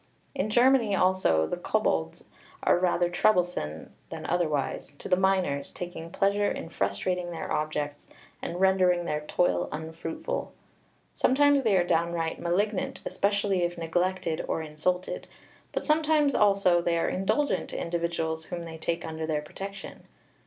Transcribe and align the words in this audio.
In 0.33 0.49
Germany 0.49 0.95
also 0.95 1.45
the 1.45 1.57
kobolds 1.57 2.23
are 2.63 2.79
rather 2.79 3.07
troublesome 3.07 3.93
than 4.09 4.25
otherwise, 4.25 4.95
to 4.95 5.07
the 5.07 5.15
miners, 5.15 5.69
taking 5.71 6.09
pleasure 6.09 6.49
in 6.49 6.69
frustrating 6.69 7.29
their 7.29 7.51
objects, 7.51 8.07
and 8.41 8.59
rendering 8.59 9.05
their 9.05 9.21
toil 9.21 9.69
unfruitful. 9.71 10.53
Sometimes 11.13 11.61
they 11.61 11.77
are 11.77 11.83
downright 11.83 12.39
malignant, 12.39 12.99
especially 13.05 13.61
if 13.61 13.77
neglected 13.77 14.43
or 14.47 14.63
insulted, 14.63 15.27
but 15.71 15.85
sometimes 15.85 16.33
also 16.33 16.81
they 16.81 16.97
are 16.97 17.07
indulgent 17.07 17.69
to 17.69 17.79
individuals 17.79 18.45
whom 18.45 18.65
they 18.65 18.79
take 18.79 19.05
under 19.05 19.27
their 19.27 19.43
protection. 19.43 20.07